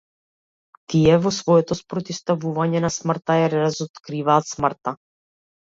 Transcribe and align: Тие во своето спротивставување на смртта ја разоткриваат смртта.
Тие 0.93 1.17
во 1.25 1.31
своето 1.39 1.77
спротивставување 1.81 2.83
на 2.87 2.91
смртта 2.97 3.39
ја 3.43 3.53
разоткриваат 3.55 4.53
смртта. 4.57 4.99